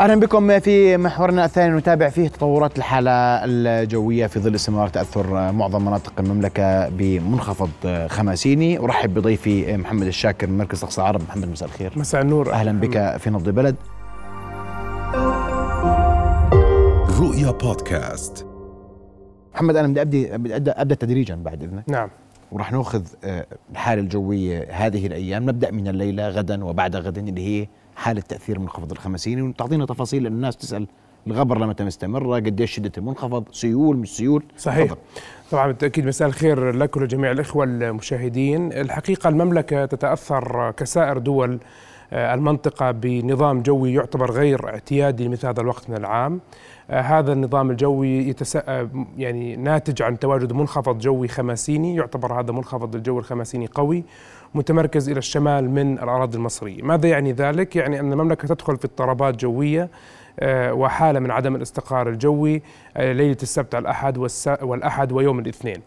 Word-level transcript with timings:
أهلا 0.00 0.20
بكم 0.20 0.60
في 0.60 0.96
محورنا 0.96 1.44
الثاني 1.44 1.76
نتابع 1.76 2.08
فيه 2.08 2.28
تطورات 2.28 2.78
الحالة 2.78 3.10
الجوية 3.44 4.26
في 4.26 4.40
ظل 4.40 4.54
استمرار 4.54 4.88
تأثر 4.88 5.52
معظم 5.52 5.84
مناطق 5.84 6.12
المملكة 6.18 6.88
بمنخفض 6.88 7.70
خماسيني. 8.06 8.78
أرحب 8.78 9.14
بضيفي 9.14 9.76
محمد 9.76 10.06
الشاكر 10.06 10.46
من 10.46 10.58
مركز 10.58 10.84
أقصى 10.84 11.00
العرب 11.00 11.22
محمد 11.22 11.48
مساء 11.48 11.68
الخير. 11.68 11.92
مساء 11.96 12.22
النور. 12.22 12.52
أهلا 12.52 12.80
بك 12.80 13.16
في 13.16 13.30
نبض 13.30 13.48
بلد. 13.48 13.76
رؤيا 17.20 17.50
بودكاست. 17.50 18.46
محمد 19.54 19.76
أنا 19.76 19.88
بدي 19.88 20.02
أبدي 20.02 20.34
أبدأ 20.34 20.80
أبدأ 20.80 20.94
تدريجا 20.94 21.34
بعد 21.34 21.62
إذنك. 21.62 21.84
نعم. 21.88 22.08
وراح 22.52 22.72
ناخذ 22.72 23.02
آه، 23.24 23.46
الحالة 23.72 24.02
الجوية 24.02 24.68
هذه 24.70 25.06
الأيام. 25.06 25.42
نبدأ 25.50 25.70
من 25.70 25.88
الليلة 25.88 26.28
غدا 26.28 26.64
وبعد 26.64 26.96
غد 26.96 27.18
اللي 27.18 27.46
هي 27.46 27.66
حالة 27.96 28.20
تأثير 28.20 28.58
منخفض 28.58 28.90
الخمسيني 28.90 29.42
وتعطينا 29.42 29.86
تفاصيل 29.86 30.22
لأن 30.22 30.32
الناس 30.32 30.56
تسأل 30.56 30.86
الغبر 31.26 31.58
لمتى 31.58 31.84
مستمره 31.84 32.34
قديش 32.36 32.70
شدة 32.70 32.92
المنخفض؟ 32.98 33.44
سيول 33.52 33.96
مش 33.96 34.16
سيول؟ 34.16 34.42
صحيح. 34.58 34.94
طبعا 35.50 35.66
بالتأكيد 35.66 36.06
مساء 36.06 36.28
الخير 36.28 36.70
لك 36.70 36.96
ولجميع 36.96 37.30
الإخوة 37.30 37.64
المشاهدين. 37.64 38.72
الحقيقة 38.72 39.28
المملكة 39.28 39.84
تتأثر 39.84 40.70
كسائر 40.70 41.18
دول 41.18 41.58
آه، 42.12 42.34
المنطقة 42.34 42.90
بنظام 42.90 43.62
جوي 43.62 43.94
يعتبر 43.94 44.30
غير 44.30 44.68
اعتيادي 44.68 45.24
لمثل 45.24 45.46
هذا 45.46 45.60
الوقت 45.60 45.90
من 45.90 45.96
العام. 45.96 46.40
آه، 46.90 47.00
هذا 47.00 47.32
النظام 47.32 47.70
الجوي 47.70 48.28
يتس... 48.28 48.56
آه، 48.56 48.88
يعني 49.18 49.56
ناتج 49.56 50.02
عن 50.02 50.18
تواجد 50.18 50.52
منخفض 50.52 50.98
جوي 50.98 51.28
خماسيني. 51.28 51.96
يعتبر 51.96 52.40
هذا 52.40 52.52
منخفض 52.52 52.94
الجو 52.94 53.18
الخماسيني 53.18 53.66
قوي. 53.66 54.04
متمركز 54.56 55.08
إلى 55.08 55.18
الشمال 55.18 55.70
من 55.70 55.92
الأراضي 55.98 56.36
المصرية. 56.38 56.82
ماذا 56.82 57.08
يعني 57.08 57.32
ذلك؟ 57.32 57.76
يعني 57.76 58.00
أن 58.00 58.12
المملكة 58.12 58.48
تدخل 58.48 58.76
في 58.76 58.84
اضطرابات 58.84 59.36
جوية 59.36 59.88
وحالة 60.52 61.20
من 61.20 61.30
عدم 61.30 61.56
الاستقرار 61.56 62.08
الجوي 62.08 62.62
ليلة 62.96 63.36
السبت 63.42 63.74
الأحد 63.74 64.18
والأحد 64.62 65.12
ويوم 65.12 65.38
الاثنين. 65.38 65.82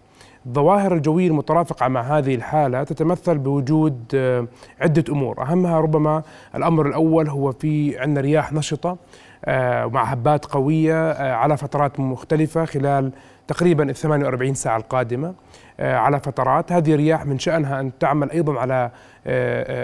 الظواهر 0.45 0.93
الجوية 0.93 1.27
المترافقة 1.27 1.87
مع 1.87 2.01
هذه 2.01 2.35
الحالة 2.35 2.83
تتمثل 2.83 3.37
بوجود 3.37 4.03
آه، 4.15 4.47
عدة 4.81 5.03
أمور. 5.09 5.41
أهمها 5.41 5.79
ربما 5.79 6.23
الأمر 6.55 6.87
الأول 6.87 7.29
هو 7.29 7.51
في 7.51 7.99
عندنا 7.99 8.21
رياح 8.21 8.53
نشطة 8.53 8.97
آه، 9.45 9.85
مع 9.85 10.03
هبات 10.03 10.45
قوية 10.45 11.11
آه، 11.11 11.33
على 11.33 11.57
فترات 11.57 11.99
مختلفة 11.99 12.65
خلال 12.65 13.11
تقريبا 13.47 13.89
ال 13.89 13.95
48 13.95 14.53
ساعة 14.53 14.77
القادمة. 14.77 15.33
على 15.79 16.19
فترات. 16.19 16.71
هذه 16.71 16.93
الرياح 16.93 17.25
من 17.25 17.39
شأنها 17.39 17.79
أن 17.79 17.91
تعمل 17.99 18.31
أيضا 18.31 18.59
على 18.59 18.91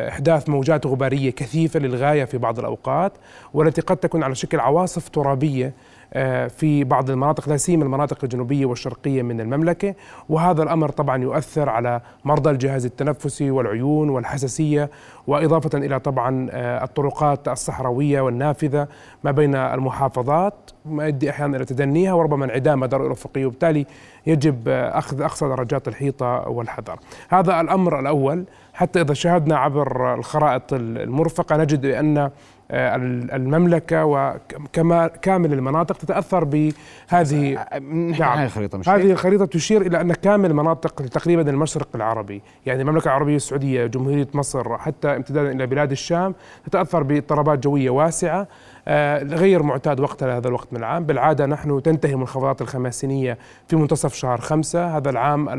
إحداث 0.10 0.50
موجات 0.50 0.88
غبارية 0.88 1.32
كثيفة 1.32 1.80
للغاية 1.80 2.26
في 2.26 2.38
بعض 2.38 2.60
الأوقات 2.60 3.12
والتي 3.54 3.82
قد 3.82 3.98
تكون 3.98 4.24
على 4.24 4.36
شكل 4.36 4.60
عواصف 4.60 5.10
ترابية 5.10 5.74
آه، 6.14 6.48
في 6.48 6.84
بعض 6.84 7.10
المناطق 7.10 7.50
لا 7.50 7.58
سيما 7.58 7.84
المناطق 7.84 8.18
الجنوبية 8.24 8.66
والشرقية 8.66 9.22
من 9.22 9.42
المملكة. 9.42 9.96
وهذا 10.30 10.64
الأمر 10.64 10.90
طبعا 10.90 11.24
يؤثر 11.24 11.70
على 11.70 12.02
مرضى 12.26 12.50
الجهاز 12.50 12.86
التنفسي 12.86 13.52
والعيون 13.52 14.10
والحساسية 14.10 14.90
وإضافة 15.28 15.78
إلى 15.78 16.00
طبعا 16.00 16.48
آه، 16.52 16.84
الطرقات 16.84 17.48
الصحراوية 17.48 18.22
والنافذة 18.22 18.88
ما 19.24 19.32
بين 19.32 19.56
المحافظات. 19.56 20.54
ما 20.86 21.06
يؤدي 21.06 21.30
أحيانا 21.30 21.58
إلى 21.58 21.66
تدنيها 21.66 22.14
وربما 22.14 22.46
انعدام 22.46 22.80
مدار 22.80 23.06
الافقي 23.06 23.46
وبالتالي 23.46 23.86
يجب 24.28 24.68
آه، 24.68 24.98
أخذ 24.98 25.22
أقصى 25.22 25.48
درجات 25.48 25.85
الحيطة 25.88 26.50
والحذر. 26.50 27.00
هذا 27.30 27.62
الأمر 27.62 28.00
الأول 28.00 28.46
حتى 28.74 29.02
إذا 29.02 29.14
شاهدنا 29.14 29.58
عبر 29.58 30.14
الخرائط 30.14 30.74
المرفقة 30.74 31.58
نجد 31.58 31.86
آه، 32.18 32.32
المملكة 32.72 34.06
وكما 34.06 35.08
كامل 35.08 35.54
المناطق 35.54 35.98
تتأثر 35.98 36.44
بهذه 36.44 37.66
نعم. 38.20 38.44
الخريطة 38.44 38.78
مش 38.78 38.90
هذه 38.90 39.12
الخريطة 39.12 39.46
تشير 39.46 39.82
إلى 39.82 40.02
أن 40.02 40.14
كامل 40.14 40.50
المناطق 40.50 41.02
تقريبا 41.02 41.50
المشرق 41.50 41.88
العربي 41.96 42.42
يعني 42.66 42.82
المملكة 42.82 43.06
العربية 43.06 43.36
السعودية 43.36 43.86
جمهورية 43.86 44.28
مصر 44.34 44.78
حتى 44.78 45.16
امتدادا 45.16 45.52
إلى 45.52 45.68
بلاد 45.68 45.92
الشام 45.92 46.36
تتأثر 46.66 47.04
باضطرابات 47.04 47.60
جوية 47.60 47.90
واسعة 47.90 48.48
آه، 48.88 49.24
غير 49.24 49.64
معتاد 49.64 50.00
وقتها 50.00 50.38
هذا 50.38 50.48
الوقت 50.48 50.68
من 50.72 50.80
العام. 50.80 51.04
بالعادة 51.04 51.46
نحن 51.46 51.82
تنتهي 51.84 52.14
المنخفضات 52.14 52.62
الخماسينية 52.62 53.38
في 53.68 53.76
منتصف 53.76 54.14
شهر 54.14 54.42
خمسة. 54.42 54.98
هذا 54.98 55.10
العام 55.10 55.50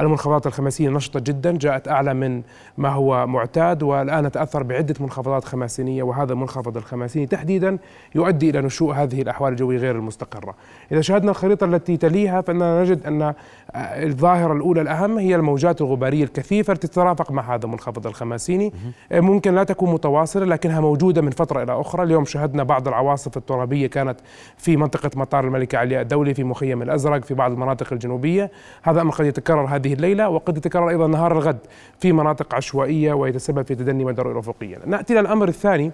المنخفضات 0.00 0.46
الخماسية 0.46 0.88
نشطة 0.88 1.20
جدا 1.20 1.58
جاءت 1.58 1.88
أعلى 1.88 2.14
من 2.14 2.42
ما 2.78 2.88
هو 2.88 3.26
معتاد 3.26 3.82
والآن 3.82 4.26
نتأثر 4.26 4.62
بعدة 4.62 4.94
منخفضات 5.00 5.44
خماسينية 5.44 6.02
وهذا 6.02 6.25
المنخفض 6.30 6.76
الخماسيني 6.76 7.26
تحديدا 7.26 7.78
يؤدي 8.14 8.50
إلى 8.50 8.60
نشوء 8.60 8.94
هذه 8.94 9.22
الأحوال 9.22 9.52
الجوية 9.52 9.78
غير 9.78 9.96
المستقرة. 9.96 10.54
إذا 10.92 11.00
شاهدنا 11.00 11.30
الخريطة 11.30 11.64
التي 11.64 11.96
تليها 11.96 12.40
فإننا 12.40 12.82
نجد 12.82 13.06
أن 13.06 13.34
الظاهرة 13.76 14.52
الأولى 14.52 14.80
الأهم 14.80 15.18
هي 15.18 15.36
الموجات 15.36 15.80
الغبارية 15.80 16.24
الكثيفة 16.24 16.72
التي 16.72 16.88
تترافق 16.88 17.32
مع 17.32 17.54
هذا 17.54 17.64
المنخفض 17.64 18.06
الخماسيني 18.06 18.72
ممكن 19.12 19.54
لا 19.54 19.64
تكون 19.64 19.92
متواصلة 19.92 20.46
لكنها 20.46 20.80
موجودة 20.80 21.22
من 21.22 21.30
فترة 21.30 21.62
إلى 21.62 21.80
أخرى. 21.80 22.02
اليوم 22.02 22.24
شهدنا 22.24 22.62
بعض 22.62 22.88
العواصف 22.88 23.36
الترابية 23.36 23.86
كانت 23.86 24.16
في 24.56 24.76
منطقة 24.76 25.10
مطار 25.16 25.44
الملكة 25.44 25.78
علياء 25.78 26.02
الدولي 26.02 26.34
في 26.34 26.44
مخيم 26.44 26.82
الأزرق 26.82 27.24
في 27.24 27.34
بعض 27.34 27.52
المناطق 27.52 27.92
الجنوبية. 27.92 28.50
هذا 28.82 29.00
أمر 29.00 29.12
قد 29.12 29.26
يتكرر 29.26 29.64
هذه 29.64 29.92
الليلة 29.92 30.28
وقد 30.28 30.56
يتكرر 30.56 30.88
أيضا 30.88 31.06
نهار 31.06 31.32
الغد 31.32 31.58
في 32.00 32.12
مناطق 32.12 32.54
عشوائية 32.54 33.12
ويتسبب 33.12 33.66
في 33.66 33.74
تدني 33.74 34.04
مدار 34.04 34.32
الأفقية 34.32 34.78
نأتي 34.86 35.12
إلى 35.12 35.20
الأمر 35.20 35.48
الثاني. 35.48 35.92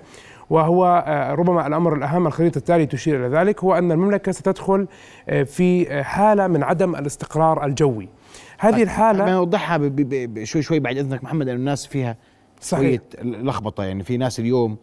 وهو 0.52 1.04
آه، 1.06 1.34
ربما 1.34 1.66
الأمر 1.66 1.94
الأهم 1.94 2.26
الخريطة 2.26 2.58
التالي 2.58 2.86
تشير 2.86 3.26
إلى 3.26 3.36
ذلك 3.36 3.64
هو 3.64 3.74
أن 3.74 3.92
المملكة 3.92 4.32
ستدخل 4.32 4.86
آه، 5.28 5.42
في 5.42 6.02
حالة 6.04 6.46
من 6.46 6.62
عدم 6.62 6.96
الاستقرار 6.96 7.64
الجوي. 7.64 8.08
هذه 8.58 8.72
طيب، 8.72 8.82
الحالة 8.82 9.30
نوضحها 9.30 9.92
شوي 10.44 10.62
شوي 10.62 10.80
بعد 10.80 10.96
إذنك 10.96 11.24
محمد 11.24 11.46
لأن 11.46 11.56
الناس 11.56 11.86
فيها 11.86 12.16
صحيح. 12.60 13.00
لخبطة. 13.22 13.84
يعني 13.84 14.02
في 14.02 14.16
ناس 14.16 14.41
اليوم 14.41 14.76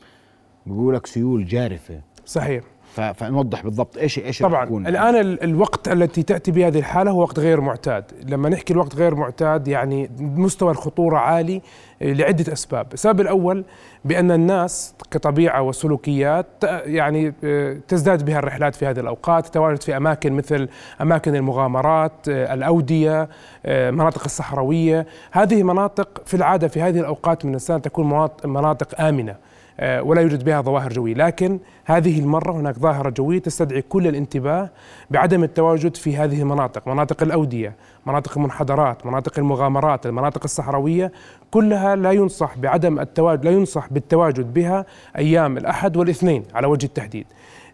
بيقول 0.65 0.95
لك 0.95 1.05
سيول 1.05 1.45
جارفة. 1.45 2.01
صحيح. 2.25 2.63
فنوضح 2.93 3.63
بالضبط 3.63 3.97
إيش 3.97 4.19
إيش 4.19 4.39
طبعا. 4.41 4.65
يكون 4.65 4.87
الآن 4.87 5.15
الوقت 5.43 5.87
التي 5.87 6.23
تأتي 6.23 6.51
بهذه 6.51 6.79
الحالة 6.79 7.11
هو 7.11 7.21
وقت 7.21 7.39
غير 7.39 7.61
معتاد. 7.61 8.03
لما 8.27 8.49
نحكي 8.49 8.73
الوقت 8.73 8.95
غير 8.95 9.15
معتاد 9.15 9.67
يعني 9.67 10.09
مستوى 10.19 10.71
الخطورة 10.71 11.17
عالي 11.17 11.61
لعدة 12.01 12.53
أسباب. 12.53 12.93
السبب 12.93 13.21
الأول 13.21 13.65
بأن 14.05 14.31
الناس 14.31 14.93
كطبيعة 15.11 15.61
وسلوكيات 15.61 16.47
يعني 16.63 17.33
آه، 17.43 17.77
تزداد 17.87 18.25
بها 18.25 18.39
الرحلات 18.39 18.75
في 18.75 18.85
هذه 18.85 18.99
الأوقات. 18.99 19.47
تتواجد 19.47 19.83
في 19.83 19.97
أماكن 19.97 20.33
مثل 20.33 20.69
أماكن 21.01 21.35
المغامرات 21.35 22.29
آه، 22.29 22.53
الأودية 22.53 23.29
آه، 23.65 23.91
مناطق 23.91 24.23
الصحراوية. 24.25 25.05
هذه 25.31 25.63
مناطق 25.63 26.21
في 26.25 26.33
العادة 26.33 26.67
في 26.67 26.81
هذه 26.81 26.99
الأوقات 26.99 27.45
من 27.45 27.55
السنة 27.55 27.77
تكون 27.77 28.29
مناطق 28.45 29.01
آمنة. 29.01 29.48
ولا 29.81 30.21
يوجد 30.21 30.43
بها 30.43 30.61
ظواهر 30.61 30.93
جوية. 30.93 31.13
لكن 31.13 31.59
هذه 31.85 32.19
المرة 32.19 32.51
هناك 32.51 32.75
ظاهرة 32.75 33.09
جوية 33.09 33.39
تستدعي 33.39 33.81
كل 33.81 34.07
الانتباه 34.07 34.69
بعدم 35.11 35.43
التواجد 35.43 35.95
في 35.95 36.17
هذه 36.17 36.41
المناطق 36.41 36.87
مناطق 36.87 37.23
الأودية 37.23 37.75
مناطق 38.05 38.37
المنحدرات 38.37 39.05
مناطق 39.05 39.39
المغامرات 39.39 40.05
المناطق 40.05 40.41
الصحراوية. 40.43 41.11
كلها 41.51 41.95
لا 41.95 42.11
ينصح 42.11 42.57
بعدم 42.57 42.99
التواجد 42.99 43.45
لا 43.45 43.51
ينصح 43.51 43.87
بالتواجد 43.91 44.53
بها 44.53 44.85
أيام 45.17 45.57
الأحد 45.57 45.97
والاثنين 45.97 46.43
على 46.53 46.67
وجه 46.67 46.85
التحديد. 46.85 47.25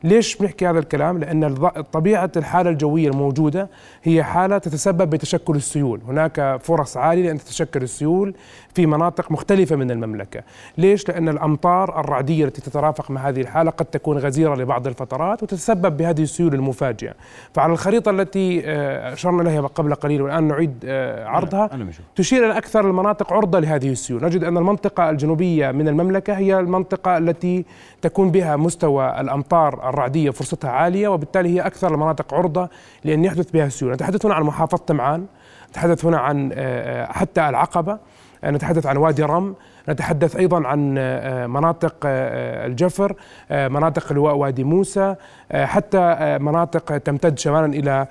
ليش 0.03 0.38
بنحكي 0.38 0.67
هذا 0.67 0.79
الكلام؟ 0.79 1.17
لأن 1.19 1.56
طبيعة 1.91 2.31
الحالة 2.38 2.69
الجوية 2.69 3.09
الموجودة 3.09 3.69
هي 4.03 4.23
حالة 4.23 4.57
تتسبب 4.57 5.09
بتشكل 5.09 5.56
السيول، 5.56 6.01
هناك 6.07 6.57
فرص 6.61 6.97
عالية 6.97 7.23
لأن 7.23 7.38
تتشكل 7.38 7.83
السيول 7.83 8.35
في 8.73 8.85
مناطق 8.85 9.31
مختلفة 9.31 9.75
من 9.75 9.91
المملكة، 9.91 10.44
ليش؟ 10.78 11.09
لأن 11.09 11.29
الأمطار 11.29 12.00
الرعدية 12.00 12.45
التي 12.45 12.61
تترافق 12.61 13.11
مع 13.11 13.29
هذه 13.29 13.41
الحالة 13.41 13.72
قد 13.72 13.85
تكون 13.85 14.17
غزيرة 14.17 14.55
لبعض 14.55 14.88
الفترات 14.88 15.43
وتتسبب 15.43 15.97
بهذه 15.97 16.22
السيول 16.22 16.53
المفاجئة، 16.53 17.14
فعلى 17.53 17.73
الخريطة 17.73 18.11
التي 18.11 18.61
آه، 18.66 19.14
أشرنا 19.14 19.41
إليها 19.41 19.61
قبل 19.61 19.96
قليل 19.96 20.22
والآن 20.22 20.43
نعيد 20.43 20.73
آه، 20.85 21.28
عرضها 21.28 21.70
تشير 22.16 22.46
إلى 22.46 22.58
أكثر 22.58 22.87
المناطق 22.87 23.34
عرضة 23.34 23.59
لهذه 23.59 23.90
السيول، 23.90 24.25
نجد 24.25 24.43
أن 24.43 24.58
المنطقة 24.58 25.09
الجنوبية 25.09 25.72
من 25.72 25.87
المملكة 25.87 26.34
هي 26.34 26.59
المنطقة 26.59 27.17
التي 27.17 27.66
تكون 28.02 28.31
بها 28.31 28.55
مستوى 28.55 29.22
الأمطار 29.22 29.84
الرعدية 29.90 30.29
فرصتها 30.29 30.72
عالية 30.72 31.08
وبالتالي 31.08 31.49
هي 31.49 31.61
أكثر 31.61 31.93
المناطق 31.93 32.34
عرضة 32.34 32.70
لأن 33.03 33.26
يحدث 33.26 33.52
بها 33.52 33.66
السيول. 33.66 33.93
نتحدث 33.93 34.26
هنا 34.26 34.35
عن 34.35 34.43
محافظة 34.43 34.78
تمعان 34.78 35.26
نتحدث 35.70 36.05
هنا 36.05 36.17
عن 36.17 36.52
آه، 36.53 36.55
آه، 37.03 37.11
حتى 37.11 37.49
العقبة 37.49 37.97
نتحدث 38.46 38.85
عن 38.85 38.97
وادي 38.97 39.23
رم. 39.23 39.55
نتحدث 39.90 40.35
أيضا 40.35 40.67
عن 40.67 40.96
آه، 40.97 41.47
مناطق 41.47 41.96
آه، 42.05 42.66
الجفر 42.66 43.16
آه، 43.52 43.67
مناطق 43.67 44.14
لواء 44.14 44.35
وادي 44.35 44.64
موسى 44.64 45.16
حتى 45.53 46.37
مناطق 46.41 46.97
تمتد 46.97 47.40
شمالا 47.40 47.66
إلى 47.66 48.08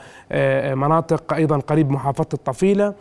مناطق 0.76 1.32
أيضا 1.32 1.59
قريب 1.59 1.91
محافظة 1.91 2.29
الطفيلة 2.35 2.94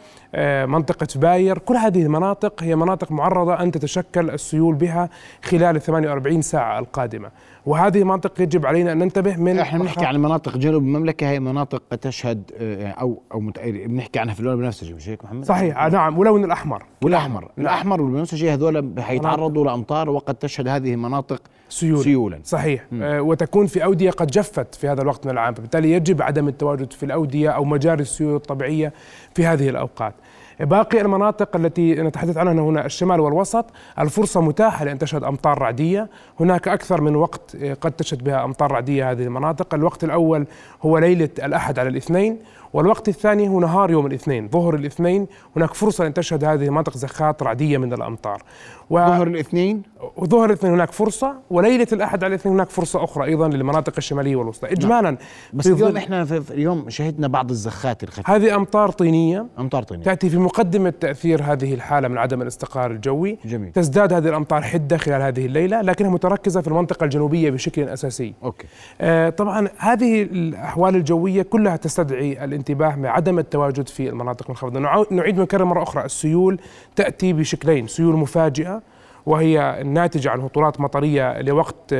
منطقة 0.65 1.07
باير 1.15 1.57
كل 1.57 1.75
هذه 1.75 2.03
المناطق 2.03 2.63
هي 2.63 2.75
مناطق 2.75 3.11
معرضة 3.11 3.53
أن 3.53 3.71
تتشكل 3.71 4.29
السيول 4.29 4.75
بها 4.75 5.09
خلال 5.43 5.81
48 5.81 6.41
ساعة 6.41 6.79
القادمة. 6.79 7.29
وهذه 7.65 7.99
المناطق 7.99 8.41
يجب 8.41 8.65
علينا 8.65 8.91
أن 8.91 8.97
ننتبه 8.97 9.37
من 9.37 9.59
إحنا 9.59 9.79
بنحكي 9.79 10.05
عن 10.05 10.17
مناطق 10.17 10.57
جنوب 10.57 10.83
المملكة 10.83 11.29
هي 11.29 11.39
مناطق 11.39 11.95
تشهد 11.95 12.51
أو 12.99 13.21
أو 13.33 13.51
بنحكي 13.65 14.19
عنها 14.19 14.33
في 14.33 14.39
اللون 14.39 14.53
البنفسجي 14.53 14.93
مش 14.93 15.09
هيك 15.09 15.25
محمد؟ 15.25 15.45
صحيح. 15.45 15.87
نعم. 15.87 16.17
ولون 16.17 16.43
الأحمر. 16.43 16.83
والأحمر. 17.03 17.41
نعم. 17.41 17.51
الأحمر 17.57 18.01
والبنفسجي 18.01 18.53
هذول 18.53 18.62
حيتعرضوا 18.99 19.65
لأمطار 19.65 20.09
وقد 20.09 20.35
تشهد 20.35 20.67
هذه 20.67 20.93
المناطق 20.93 21.41
سيول. 21.69 22.03
سيولا. 22.03 22.39
صحيح. 22.43 22.85
آه 23.01 23.21
وتكون 23.21 23.67
في 23.67 23.83
أودية 23.83 24.11
قد 24.11 24.27
جفت 24.27 24.75
في 24.75 24.87
هذا 24.87 25.01
الوقت 25.01 25.25
من 25.25 25.31
العام 25.31 25.53
فبالتالي 25.53 25.91
يجب 25.91 26.21
عدم 26.21 26.47
التواجد 26.47 26.93
في 26.93 27.03
الأودية 27.03 27.49
أو 27.49 27.63
مجاري 27.63 28.01
السيول 28.01 28.35
الطبيعية 28.35 28.93
في 29.35 29.45
هذه 29.45 29.69
الأوقات. 29.69 30.13
باقي 30.59 31.01
المناطق 31.01 31.55
التي 31.55 31.95
نتحدث 31.95 32.37
عنها 32.37 32.53
هنا 32.53 32.85
الشمال 32.85 33.19
والوسط 33.19 33.65
الفرصة 33.99 34.41
متاحة 34.41 34.85
لأن 34.85 34.97
تشهد 34.97 35.23
أمطار 35.23 35.61
رعدية. 35.61 36.09
هناك 36.39 36.67
أكثر 36.67 37.01
من 37.01 37.15
وقت 37.15 37.55
قد 37.81 37.91
تشهد 37.91 38.23
بها 38.23 38.43
أمطار 38.45 38.71
رعدية 38.71 39.11
هذه 39.11 39.23
المناطق. 39.23 39.73
الوقت 39.73 40.03
الأول 40.03 40.45
هو 40.81 40.97
ليلة 40.97 41.29
الأحد 41.43 41.79
على 41.79 41.89
الاثنين 41.89 42.39
والوقت 42.73 43.07
الثاني 43.07 43.49
هو 43.49 43.59
نهار 43.59 43.91
يوم 43.91 44.05
الاثنين 44.05 44.49
ظهر 44.49 44.75
الاثنين 44.75 45.27
هناك 45.55 45.73
فرصة 45.73 46.07
أن 46.07 46.13
تشهد 46.13 46.43
هذه 46.43 46.65
المناطق 46.65 46.97
زخات 46.97 47.43
رعدية 47.43 47.77
من 47.77 47.93
الأمطار. 47.93 48.43
و... 48.89 48.95
ظهر 48.97 49.27
الاثنين؟ 49.27 49.81
وظهر 50.17 50.45
الاثنين 50.45 50.73
هناك 50.73 50.91
فرصة 50.91 51.35
وليلة 51.49 51.87
الأحد 51.93 52.23
على 52.23 52.35
الاثنين 52.35 52.55
هناك 52.55 52.69
فرصة 52.69 53.03
أخرى 53.03 53.25
أيضا 53.25 53.47
للمناطق 53.47 53.93
الشمالية 53.97 54.35
والوسطى. 54.35 54.67
نعم. 54.67 54.75
إجمالا 54.75 55.17
بس 55.53 55.67
اليوم 55.67 55.97
إحنا 55.97 56.25
في 56.25 56.53
اليوم 56.53 56.89
شهدنا 56.89 57.27
بعض 57.27 57.49
الزخات 57.49 58.03
الخفيفة. 58.03 58.35
هذه 58.35 58.55
أمطار 58.55 58.91
طينية. 58.91 59.45
أمطار 59.59 59.83
طينية. 59.83 60.03
تأتي 60.03 60.29
في 60.29 60.37
مقدمة 60.37 60.93
تأثير 60.99 61.43
هذه 61.43 61.73
الحالة 61.73 62.07
من 62.07 62.17
عدم 62.17 62.41
الاستقرار 62.41 62.91
الجوي. 62.91 63.37
جميل. 63.45 63.71
تزداد 63.71 64.13
هذه 64.13 64.27
الأمطار 64.29 64.61
حدة 64.61 64.97
خلال 64.97 65.21
هذه 65.21 65.45
الليلة 65.45 65.81
لكنها 65.81 66.09
متركزة 66.09 66.61
في 66.61 66.67
المنطقة 66.67 67.03
الجنوبية 67.03 67.49
بشكل 67.49 67.83
أساسي. 67.83 68.33
أوكي. 68.43 68.67
آه 69.01 69.29
طبعا 69.29 69.67
هذه 69.77 70.21
الأحوال 70.21 70.95
الجوية 70.95 71.41
كلها 71.41 71.75
تستدعي 71.75 72.43
الانتباه 72.43 72.62
من 72.71 73.05
عدم 73.05 73.39
التواجد 73.39 73.87
في 73.87 74.09
المناطق 74.09 74.45
المنخفضة 74.45 74.79
نعيد 75.11 75.39
ونكرر 75.39 75.65
مرة 75.65 75.83
أخرى. 75.83 76.05
السيول 76.05 76.59
تأتي 76.95 77.33
بشكلين 77.33 77.87
سيول 77.87 78.15
مفاجئة 78.15 78.81
وهي 79.25 79.81
الناتجة 79.81 80.29
عن 80.29 80.41
هطولات 80.41 80.81
مطرية 80.81 81.41
لوقت 81.41 81.95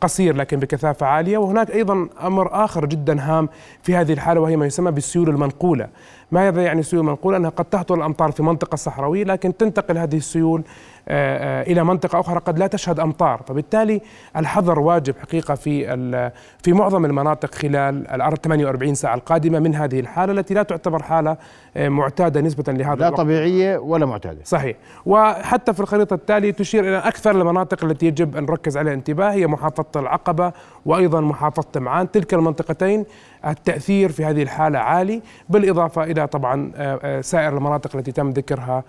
قصير 0.00 0.36
لكن 0.36 0.56
بكثافة 0.56 1.06
عالية. 1.06 1.38
وهناك 1.38 1.70
أيضا 1.70 2.08
أمر 2.22 2.64
آخر 2.64 2.86
جدا 2.86 3.20
هام 3.20 3.48
في 3.82 3.96
هذه 3.96 4.12
الحالة 4.12 4.40
وهي 4.40 4.56
ما 4.56 4.66
يسمى 4.66 4.90
بالسيول 4.90 5.28
المنقولة. 5.28 5.88
ماذا 6.32 6.62
يعني 6.62 6.80
السيول 6.80 7.02
المنقولة؟ 7.02 7.36
أنها 7.36 7.50
قد 7.50 7.64
تهطل 7.64 7.94
الأمطار 7.94 8.32
في 8.32 8.42
منطقة 8.42 8.76
صحراوية 8.76 9.24
لكن 9.24 9.56
تنتقل 9.56 9.98
هذه 9.98 10.16
السيول 10.16 10.62
آه، 11.08 11.60
آه، 11.60 11.72
إلى 11.72 11.84
منطقة 11.84 12.20
أخرى 12.20 12.38
قد 12.38 12.58
لا 12.58 12.66
تشهد 12.66 13.00
أمطار. 13.00 13.42
فبالتالي 13.48 14.00
الحذر 14.36 14.78
واجب 14.78 15.14
حقيقة 15.18 15.54
في 15.54 16.30
في 16.62 16.72
معظم 16.72 17.04
المناطق 17.04 17.54
خلال 17.54 18.08
ال 18.08 18.40
48 18.42 18.94
ساعة 18.94 19.14
القادمة 19.14 19.58
من 19.58 19.74
هذه 19.74 20.00
الحالة 20.00 20.32
التي 20.32 20.54
لا 20.54 20.62
تعتبر 20.62 21.02
حالة 21.02 21.36
آه، 21.76 21.88
معتادة 21.88 22.40
نسبة 22.40 22.72
لهذا 22.72 22.94
لا 22.94 23.06
الوقت. 23.06 23.20
طبيعية 23.20 23.78
ولا 23.78 24.06
معتادة. 24.06 24.40
صحيح. 24.44 24.76
وحتى 25.06 25.74
في 25.74 25.80
الخريطة 25.80 26.14
التالية 26.14 26.50
تشير 26.50 26.84
إلى 26.84 26.98
أكثر 26.98 27.30
المناطق 27.30 27.84
التي 27.84 28.06
يجب 28.06 28.36
أن 28.36 28.42
نركز 28.42 28.76
عليها 28.76 28.94
انتباه 28.94 29.32
هي 29.32 29.46
محافظة 29.90 30.00
العقبة 30.00 30.52
وأيضا 30.86 31.20
محافظة 31.20 31.80
معان. 31.80 32.10
تلك 32.10 32.34
المنطقتين 32.34 33.04
التأثير 33.46 34.12
في 34.12 34.24
هذه 34.24 34.42
الحالة 34.42 34.78
عالي 34.78 35.22
بالإضافة 35.48 36.04
إلى 36.04 36.26
طبعا 36.26 36.72
سائر 37.20 37.56
المناطق 37.56 37.96
التي 37.96 38.12
تم 38.12 38.30
ذكرها 38.30 38.84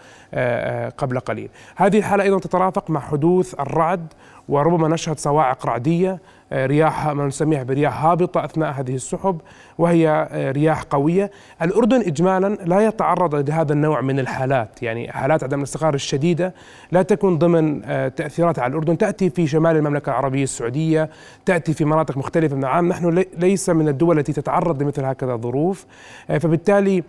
قبل 0.98 1.20
قليل. 1.20 1.50
هذه 1.76 1.98
الحالة 1.98 2.24
أيضا 2.24 2.40
تترافق 2.40 2.90
مع 2.90 3.00
حدوث 3.00 3.60
الرعد 3.60 4.08
وربما 4.50 4.88
نشهد 4.88 5.20
صواعق 5.20 5.66
رعدية 5.66 6.12
آه، 6.12 6.18
رياح 6.54 7.08
ما 7.08 7.28
نسميها 7.28 7.64
برياح 7.64 8.06
هابطة 8.06 8.46
أثناء 8.46 8.72
هذه 8.72 8.96
السحب 8.96 9.42
وهي 9.78 10.10
آه، 10.32 10.52
رياح 10.52 10.84
قوية. 10.84 11.32
الأردن 11.62 12.02
إجمالا 12.02 12.58
لا 12.66 12.86
يتعرض 12.86 13.50
لهذا 13.50 13.74
النوع 13.74 14.02
من 14.02 14.20
الحالات 14.20 14.84
يعني 14.84 15.12
حالات 15.12 15.44
عدم 15.44 15.60
الاستقرار 15.60 15.94
الشديدة 15.94 16.54
لا 16.92 17.02
تكون 17.02 17.38
ضمن 17.38 17.82
آه، 17.86 18.08
تأثيرات 18.08 18.60
على 18.60 18.72
الأردن. 18.72 18.98
تأتي 18.98 19.30
في 19.30 19.48
شمال 19.48 19.76
المملكة 19.76 20.10
العربية 20.10 20.44
السعودية 20.44 21.10
تأتي 21.46 21.74
في 21.74 21.86
مناطق 21.86 22.18
مختلفة. 22.18 22.56
من 22.56 22.64
العام 22.64 22.88
نحن 22.88 23.26
ليس 23.38 23.70
من 23.70 23.88
الدول 23.88 24.20
التي 24.20 24.34
تتعرض 24.34 24.82
لمثل 24.82 25.06
هكذا 25.06 25.34
الظروف 25.34 25.86
فبالتالي 26.28 27.04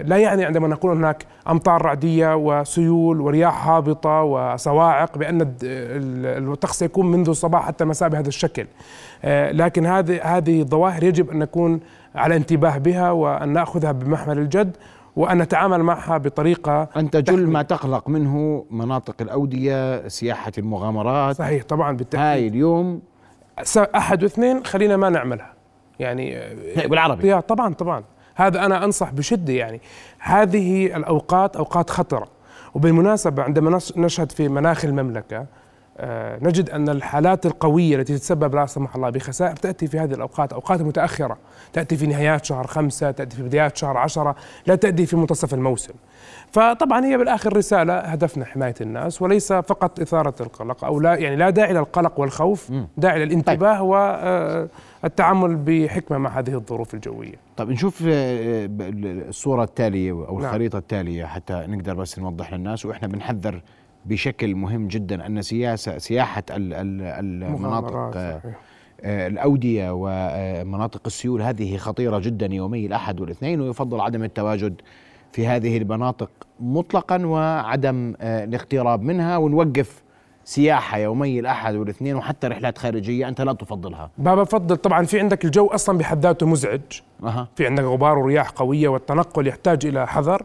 لا 0.00 0.16
يعني 0.16 0.44
عندما 0.44 0.68
نقول 0.68 0.96
هناك 0.96 1.24
أمطار 1.48 1.82
رعدية 1.82 2.36
وسيول 2.36 3.20
ورياح 3.20 3.68
هابطة 3.68 4.22
وصواعق 4.22 5.18
بأن 5.18 5.54
الطقس 5.62 6.78
سيكون 6.78 7.10
منذ 7.10 7.28
الصباح 7.28 7.66
حتى 7.66 7.84
المساء 7.84 8.08
بهذا 8.08 8.28
الشكل. 8.28 8.66
آه، 9.24 9.52
لكن 9.52 9.86
هذه 9.86 10.22
هذه 10.22 10.60
الظواهر 10.60 11.04
يجب 11.04 11.30
أن 11.30 11.38
نكون 11.38 11.80
على 12.14 12.36
انتباه 12.36 12.78
بها 12.78 13.10
وأن 13.10 13.48
نأخذها 13.48 13.92
بمحمل 13.92 14.38
الجد 14.38 14.76
وأن 15.16 15.38
نتعامل 15.38 15.82
معها 15.82 16.18
بطريقة 16.18 16.88
انت 16.96 17.16
جل 17.16 17.46
ما 17.46 17.62
تقلق 17.62 18.08
منه 18.08 18.64
مناطق 18.70 19.14
الأودية 19.20 20.08
سياحة 20.08 20.52
المغامرات. 20.58 21.36
صحيح 21.36 21.64
طبعا 21.64 21.96
بالتأكيد. 21.96 22.26
هاي 22.26 22.48
اليوم 22.48 23.00
أحد 23.76 24.22
واثنين 24.22 24.64
خلينا 24.64 24.96
ما 24.96 25.08
نعملها. 25.08 25.52
يعني 25.98 26.38
بالعربي. 26.88 27.40
طبعا 27.40 27.74
طبعا. 27.74 28.04
هذا 28.38 28.64
أنا 28.66 28.84
أنصح 28.84 29.10
بشدة 29.12 29.52
يعني. 29.52 29.80
هذه 30.18 30.96
الأوقات 30.96 31.56
أوقات 31.56 31.90
خطرة. 31.90 32.28
وبالمناسبة 32.74 33.42
عندما 33.42 33.80
نشهد 33.96 34.32
في 34.32 34.48
مناخ 34.48 34.84
المملكة 34.84 35.46
آه، 36.00 36.38
نجد 36.42 36.70
أن 36.70 36.88
الحالات 36.88 37.46
القوية 37.46 37.96
التي 37.96 38.18
تتسبب 38.18 38.54
لا 38.54 38.66
سمح 38.66 38.96
الله 38.96 39.10
بخسائر 39.10 39.56
تأتي 39.56 39.86
في 39.86 39.98
هذه 39.98 40.14
الأوقات 40.14 40.52
أوقات 40.52 40.82
متأخرة. 40.82 41.38
تأتي 41.72 41.96
في 41.96 42.06
نهايات 42.06 42.44
شهر 42.44 42.66
خمسة 42.66 43.10
تأتي 43.10 43.36
في 43.36 43.42
بدايات 43.42 43.76
شهر 43.76 43.96
عشرة 43.96 44.36
لا 44.66 44.74
تأتي 44.74 45.06
في 45.06 45.16
منتصف 45.16 45.54
الموسم. 45.54 45.92
فطبعا 46.52 47.04
هي 47.04 47.18
بالآخر 47.18 47.56
رسالة 47.56 47.98
هدفنا 47.98 48.44
حماية 48.44 48.74
الناس 48.80 49.22
وليس 49.22 49.52
فقط 49.52 50.00
إثارة 50.00 50.34
القلق 50.40 50.84
أو 50.84 51.00
لا 51.00 51.14
يعني 51.14 51.36
لا 51.36 51.50
داعي 51.50 51.72
للقلق 51.72 52.20
والخوف 52.20 52.72
داعي 52.96 53.24
للانتباه 53.24 53.78
طيب. 53.78 54.68
والتعامل 55.02 55.56
بحكمة 55.56 56.18
مع 56.18 56.38
هذه 56.38 56.54
الظروف 56.54 56.94
الجوية. 56.94 57.34
طيب 57.56 57.70
نشوف 57.70 58.04
آه، 58.08 58.68
الصورة 59.28 59.64
التالية 59.64 60.12
أو 60.12 60.38
نعم. 60.38 60.48
الخريطة 60.48 60.78
التالية 60.78 61.24
حتى 61.24 61.64
نقدر 61.68 61.94
بس 61.94 62.18
نوضح 62.18 62.52
للناس. 62.52 62.86
وإحنا 62.86 63.08
بنحذر 63.08 63.62
بشكل 64.04 64.54
مهم 64.54 64.88
جدا 64.88 65.26
أن 65.26 65.42
سياسة 65.42 65.98
سياحة 65.98 66.42
المناطق 66.50 67.96
آه، 68.16 68.40
آه، 69.00 69.26
الأودية 69.26 69.90
ومناطق 69.92 71.02
السيول 71.06 71.42
هذه 71.42 71.76
خطيرة 71.76 72.18
جدا 72.18 72.46
يومي 72.46 72.86
الأحد 72.86 73.20
والاثنين 73.20 73.60
ويفضل 73.60 74.00
عدم 74.00 74.24
التواجد 74.24 74.80
في 75.32 75.46
هذه 75.46 75.76
المناطق 75.76 76.30
مطلقا 76.60 77.26
وعدم 77.26 78.14
آه، 78.20 78.44
الاقتراب 78.44 79.02
منها. 79.02 79.36
ونوقف 79.36 80.02
سياحة 80.48 80.98
يومي 80.98 81.40
الأحد 81.40 81.74
والاثنين 81.74 82.16
وحتى 82.16 82.46
رحلات 82.46 82.78
خارجية 82.78 83.28
أنت 83.28 83.40
لا 83.40 83.52
تفضلها. 83.52 84.10
ما 84.18 84.34
بفضل 84.34 84.76
طبعا 84.76 85.04
في 85.04 85.20
عندك 85.20 85.44
الجو 85.44 85.66
أصلا 85.66 85.98
بحد 85.98 86.22
ذاته 86.22 86.46
مزعج. 86.46 86.80
أه. 87.22 87.48
في 87.56 87.66
عندك 87.66 87.84
غبار 87.84 88.18
ورياح 88.18 88.50
قوية 88.50 88.88
والتنقل 88.88 89.46
يحتاج 89.46 89.86
إلى 89.86 90.06
حذر 90.06 90.42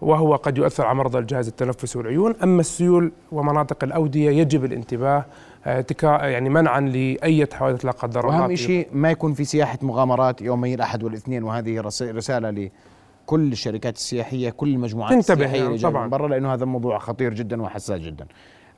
وهو 0.00 0.36
قد 0.36 0.58
يؤثر 0.58 0.86
على 0.86 0.94
مرضى 0.98 1.18
الجهاز 1.18 1.48
التنفسي 1.48 1.98
والعيون. 1.98 2.34
أما 2.42 2.60
السيول 2.60 3.12
ومناطق 3.32 3.84
الأودية 3.84 4.30
يجب 4.30 4.64
الانتباه 4.64 5.24
آه، 5.66 5.84
يعني 6.04 6.48
منعا 6.48 6.80
لأي 6.80 7.46
حوادث 7.52 7.84
لا 7.84 7.90
قدر 7.90 8.28
الله. 8.28 8.40
وأهم 8.40 8.54
شيء 8.54 8.88
ما 8.92 9.10
يكون 9.10 9.34
في 9.34 9.44
سياحة 9.44 9.78
مغامرات 9.82 10.42
يومي 10.42 10.74
الأحد 10.74 11.04
والاثنين 11.04 11.42
وهذه 11.42 11.80
رسالة 12.02 12.50
لكل 12.50 13.52
الشركات 13.52 13.96
السياحية 13.96 14.50
كل 14.50 14.68
المجموعات 14.68 15.12
تنتبه 15.12 15.34
السياحية 15.34 15.62
يعني 15.62 15.78
طبعا. 15.78 16.04
من 16.04 16.10
برا 16.10 16.28
لأنه 16.28 16.54
هذا 16.54 16.64
موضوع 16.64 16.98
خطير 16.98 17.34
جدا 17.34 17.62
وحساس 17.62 18.00
جدا. 18.00 18.26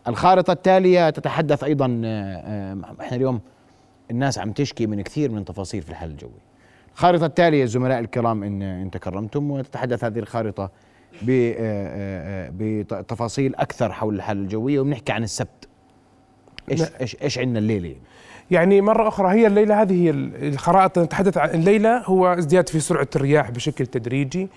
الخارطة 0.08 0.52
التالية 0.52 1.10
تتحدث 1.10 1.64
أيضا 1.64 2.02
آه، 2.04 2.36
آه، 2.36 2.94
إحنا 3.00 3.16
اليوم 3.16 3.40
الناس 4.10 4.38
عم 4.38 4.52
تشكي 4.52 4.86
من 4.86 5.02
كثير 5.02 5.30
من 5.30 5.44
تفاصيل 5.44 5.82
في 5.82 5.90
الحل 5.90 6.10
الجوي. 6.10 6.48
الخارطة 6.94 7.26
التالية 7.26 7.64
الزملاء 7.64 7.98
الكرام 7.98 8.42
إن 8.42 8.62
إن 8.62 8.90
تكرمتم 8.90 9.50
وتتحدث 9.50 10.04
هذه 10.04 10.18
الخارطة 10.18 10.70
آه، 11.22 11.54
آه، 11.58 12.48
آه، 12.48 12.50
بتفاصيل 12.58 13.54
أكثر 13.54 13.92
حول 13.92 14.14
الحاله 14.14 14.40
الجويه 14.40 14.80
وبنحكي 14.80 15.12
عن 15.12 15.22
السبت. 15.22 15.68
إيش 16.70 16.82
إيش 17.00 17.16
إيش 17.22 17.38
عندنا 17.38 17.58
الليلة؟ 17.58 17.94
يعني 18.50 18.80
مرة 18.80 19.08
أخرى 19.08 19.28
هي 19.28 19.46
الليلة 19.46 19.82
هذه 19.82 20.04
هي 20.04 20.10
الخرائط 20.48 20.98
نتحدث 20.98 21.38
عن 21.38 21.48
الليلة 21.48 21.98
هو 21.98 22.26
ازدياد 22.26 22.68
في 22.68 22.80
سرعة 22.80 23.08
الرياح 23.16 23.50
بشكل 23.50 23.86
تدريجي. 23.86 24.48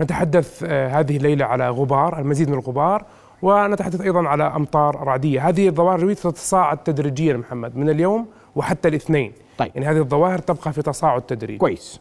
نتحدث 0.00 0.64
هذه 0.64 1.16
الليلة 1.16 1.44
على 1.44 1.68
غبار 1.68 2.18
المزيد 2.20 2.48
من 2.48 2.54
الغبار. 2.54 3.06
ونتحدث 3.42 4.00
أيضا 4.00 4.28
على 4.28 4.44
أمطار 4.44 4.96
رعدية. 4.96 5.48
هذه 5.48 5.68
الظواهر 5.68 5.96
الجويه 5.96 6.14
تتصاعد 6.14 6.78
تدريجيا 6.78 7.36
محمد 7.36 7.76
من 7.76 7.90
اليوم 7.90 8.26
وحتى 8.56 8.88
الاثنين. 8.88 9.32
طيب. 9.58 9.70
يعني 9.74 9.86
هذه 9.86 9.98
الظواهر 9.98 10.38
تبقى 10.38 10.72
في 10.72 10.82
تصاعد 10.82 11.22
تدريجي. 11.22 11.58
كويس. 11.58 12.00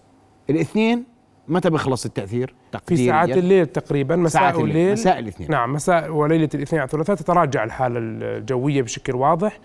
الاثنين 0.49 1.03
متى 1.47 1.69
بيخلص 1.69 2.05
التأثير؟ 2.05 2.53
في؟ 2.85 3.07
ساعات 3.07 3.29
الليل 3.29 3.65
تقريبا 3.65 4.15
مساء 4.15 4.61
الليل. 4.61 4.91
مساء 4.91 5.19
الاثنين. 5.19 5.51
نعم 5.51 5.73
مساء 5.73 6.11
وليلة 6.11 6.49
الاثنين 6.53 6.79
على 6.81 6.87
الثلاثاء. 6.87 7.15
تتراجع 7.15 7.63
الحالة 7.63 7.99
الجوية 7.99 8.81
بشكل 8.81 9.15
واضح. 9.15 9.59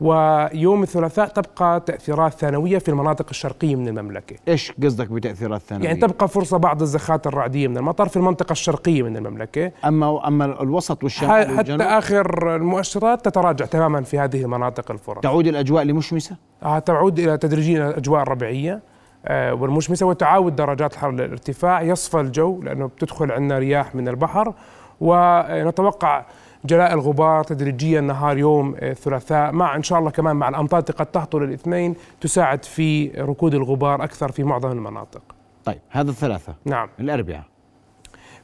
ويوم 0.00 0.82
الثلاثاء 0.82 1.26
تبقى 1.28 1.80
تأثيرات 1.80 2.32
ثانوية 2.32 2.78
في 2.78 2.88
المناطق 2.88 3.26
الشرقية 3.30 3.76
من 3.76 3.88
المملكة. 3.88 4.36
إيش 4.48 4.72
قصدك 4.84 5.08
بتأثيرات 5.10 5.60
ثانوية؟ 5.60 5.88
يعني 5.88 6.00
تبقى 6.00 6.28
فرصة 6.28 6.56
بعض 6.56 6.82
الزخات 6.82 7.26
الرعدية 7.26 7.68
من 7.68 7.76
المطر 7.76 8.08
في 8.08 8.16
المنطقة 8.16 8.52
الشرقية 8.52 9.02
من 9.02 9.16
المملكة. 9.16 9.72
اما 9.84 10.28
أما 10.28 10.62
الوسط 10.62 11.02
والشمال 11.02 11.30
حتى 11.30 11.52
والجنوب؟ 11.52 11.80
آخر 11.80 12.56
المؤشرات 12.56 13.24
تتراجع 13.24 13.66
تماما 13.66 14.02
في 14.02 14.18
هذه 14.18 14.42
المناطق 14.42 14.90
الفرص. 14.90 15.20
تعود 15.20 15.46
الاجواء 15.46 15.84
لمشمسة؟ 15.84 16.36
آه، 16.62 16.78
تعود 16.78 17.18
إلى 17.18 17.38
تدريجيا 17.38 17.90
الاجواء 17.90 18.22
الربيعيه 18.22 18.80
آه، 19.26 19.54
والمشمسة 19.54 20.06
وتعاود 20.06 20.56
درجات 20.56 20.92
الحراره 20.92 21.14
للارتفاع 21.14 21.82
يصفى 21.82 22.20
الجو 22.20 22.62
لأنه 22.62 22.86
بتدخل 22.86 23.32
عندنا 23.32 23.58
رياح 23.58 23.94
من 23.94 24.08
البحر. 24.08 24.54
ونتوقع 25.00 26.24
جلاء 26.64 26.94
الغبار 26.94 27.44
تدريجيا 27.44 28.00
نهار 28.00 28.38
يوم 28.38 28.74
الثلاثاء. 28.82 29.52
مع 29.52 29.76
إن 29.76 29.82
شاء 29.82 29.98
الله 29.98 30.10
كمان 30.10 30.36
مع 30.36 30.48
الأمطار 30.48 30.80
التي 30.80 30.92
قد 30.92 31.06
تهطل 31.06 31.42
الاثنين 31.42 31.94
تساعد 32.20 32.64
في 32.64 33.08
ركود 33.08 33.54
الغبار 33.54 34.04
أكثر 34.04 34.32
في 34.32 34.42
معظم 34.44 34.70
المناطق. 34.72 35.22
طيب 35.64 35.78
هذا 35.90 36.10
الثلاثة. 36.10 36.54
نعم. 36.64 36.88
الأربعاء. 37.00 37.42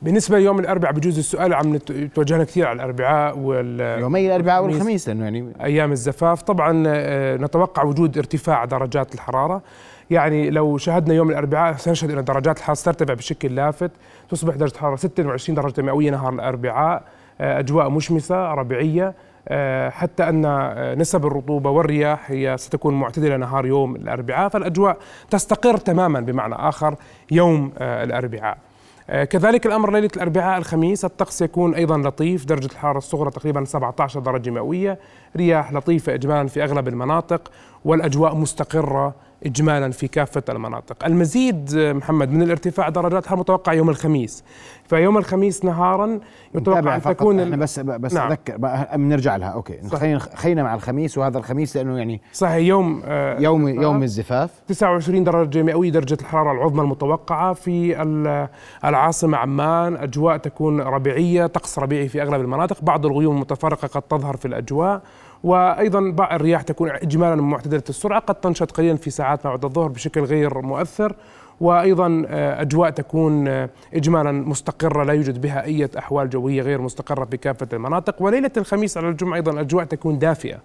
بالنسبة 0.03 0.39
ليوم 0.39 0.59
الأربعاء 0.59 0.93
بجوز 0.95 1.19
السؤال 1.19 1.55
عم 1.55 1.75
نت- 1.77 1.91
يتوجهنا 1.91 2.45
كثير 2.45 2.67
على 2.67 2.77
الأربعاء 2.77 3.39
وال 3.39 4.01
يومي 4.01 4.27
الأربعاء 4.27 4.61
الخميس. 4.61 4.77
والخميس 4.77 5.09
لأنه 5.09 5.25
يعني. 5.25 5.53
أيام 5.63 5.93
الزفاف. 5.93 6.43
طبعا 6.43 6.85
آه، 6.87 7.37
نتوقع 7.37 7.83
وجود 7.83 8.19
ارتفاع 8.19 8.65
درجات 8.65 9.15
الحرارة. 9.15 9.63
يعني 10.11 10.51
لو 10.51 10.79
شاهدنا 10.79 11.15
يوم 11.15 11.31
الأربعاء 11.31 11.77
سنشهد 11.77 12.11
ان 12.11 12.25
درجات 12.25 12.59
الحرارة 12.59 12.83
ترتفع 12.83 13.15
بشكل 13.15 13.55
لافت 13.55 13.91
تصبح 14.31 14.55
درجة 14.55 14.73
الحرارة 14.73 14.97
26 14.97 15.57
درجة 15.57 15.83
مئوية 15.83 16.11
نهار 16.11 16.33
الأربعاء. 16.33 17.03
آه، 17.41 17.59
أجواء 17.59 17.91
مشمسة 17.91 18.55
ربيعية. 18.55 19.15
آه، 19.49 19.91
حتى 19.91 20.29
أن 20.29 20.45
آه، 20.45 20.95
نسب 20.95 21.27
الرطوبة 21.27 21.71
والرياح 21.71 22.31
هي 22.31 22.57
ستكون 22.59 22.95
معتدلة 22.95 23.37
نهار 23.37 23.67
يوم 23.67 23.97
الأربعاء 23.97 24.49
فالأجواء 24.49 24.97
تستقر 25.31 25.77
تماما 25.77 26.21
بمعنى 26.21 26.55
آخر 26.55 26.95
يوم 27.31 27.73
الأربعاء. 27.81 28.59
كذلك 29.31 29.67
الأمر 29.67 29.93
ليلة 29.93 30.11
الأربعاء 30.17 30.59
الخميس 30.59 31.05
الطقس 31.05 31.43
يكون 31.43 31.75
أيضا 31.75 31.99
لطيف 31.99 32.45
درجة 32.45 32.67
الحرارة 32.67 32.99
الصغرى 32.99 33.31
تقريبا 33.31 33.65
17 33.65 34.21
درجة 34.21 34.51
مئوية 34.51 34.99
رياح 35.37 35.73
لطيفة 35.73 36.15
اجمالا 36.15 36.49
في 36.49 36.65
أغلب 36.65 36.89
المناطق 36.89 37.51
والأجواء 37.85 38.35
مستقرة 38.35 39.15
اجمالا 39.47 39.91
في 39.91 40.09
كافة 40.09 40.43
المناطق. 40.49 41.05
المزيد 41.05 41.77
محمد 41.77 42.31
من 42.33 42.43
الارتفاع 42.43 42.89
درجات 42.89 43.23
الحراره 43.25 43.41
متوقع 43.41 43.73
يوم 43.73 43.91
الخميس. 43.91 44.45
فيوم 44.89 45.19
الخميس 45.19 45.65
نهارا 45.65 46.21
يتوقع 46.55 46.99
فقط. 46.99 47.17
تكون 47.17 47.41
إحنا 47.41 47.57
بس 47.57 47.81
بس 47.81 48.15
نعم. 48.15 48.35
بقى- 48.35 48.97
بنرجع 48.97 49.37
لها. 49.37 49.49
أوكي. 49.49 49.83
صح. 49.83 49.99
خلينا 49.99 50.19
خلينا 50.19 50.63
مع 50.63 50.75
الخميس 50.75 51.19
وهذا 51.19 51.39
الخميس 51.39 51.77
لأنه 51.77 51.99
يعني 51.99 52.21
صحيح 52.33 52.55
يوم 52.57 53.03
آه، 53.05 53.39
يوم 53.41 53.69
يوم 53.69 54.03
الزفاف. 54.03 54.51
29 54.69 55.25
درجة 55.25 55.63
مئوية 55.63 55.91
درجة 55.91 56.17
الحرارة 56.21 56.53
العظمى 56.53 56.81
المتوقعة 56.83 57.53
في 57.53 58.03
ال- 58.03 58.49
العاصمة 58.85 59.39
عمان. 59.39 59.97
أجواء 59.97 60.37
تكون 60.37 60.81
ربيعية 60.81 61.47
طقس 61.47 61.79
ربيعي 61.79 62.09
في 62.09 62.23
أغلب 62.23 62.41
المناطق. 62.41 62.81
بعض 62.83 63.07
الغيوم 63.07 63.37
المتفرقة 63.37 63.89
قد 63.89 64.03
تظهر 64.03 64.37
في 64.37 64.49
الأجواء. 64.49 65.03
وأيضا 65.45 66.11
بعض 66.11 66.33
الرياح 66.33 66.63
تكون 66.63 66.91
إجمالا 66.91 67.43
معتدلة 67.43 67.83
السرعة 67.89 68.21
قد 68.21 68.35
تنشط 68.35 68.71
قليلا 68.71 68.97
في 68.97 69.11
ساعات 69.11 69.45
بعد 69.45 69.65
الظهر 69.65 69.89
بشكل 69.89 70.21
غير 70.21 70.63
مؤثر. 70.63 71.17
وأيضا 71.61 72.25
آه، 72.27 72.63
أجواء 72.63 72.91
تكون 72.91 73.49
آه، 73.49 73.71
اجمالا 73.95 74.33
مستقرة 74.33 75.05
لا 75.05 75.13
يوجد 75.13 75.41
بها 75.41 75.65
أي 75.65 75.89
أحوال 75.99 76.31
جوية 76.31 76.63
غير 76.63 76.81
مستقرة 76.81 77.25
في 77.25 77.37
كافة 77.37 77.69
المناطق. 77.73 78.23
وليلة 78.23 78.51
الخميس 78.57 78.97
على 78.97 79.09
الجمعة 79.09 79.37
أيضا 79.37 79.61
اجواء 79.61 79.85
تكون 79.85 80.19
دافئه 80.19 80.59